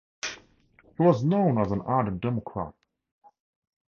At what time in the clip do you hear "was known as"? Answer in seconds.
1.03-1.71